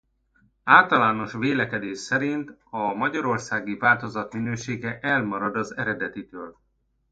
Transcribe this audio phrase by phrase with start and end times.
[0.63, 6.57] Általános vélekedés szerint a magyarországi változat minősége elmarad az eredetitől.